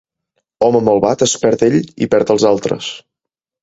Home 0.67 0.81
malvat, 0.87 1.25
es 1.27 1.37
perd 1.45 1.67
ell 1.71 1.79
i 2.07 2.11
perd 2.17 2.37
els 2.39 2.51
altres. 2.57 2.95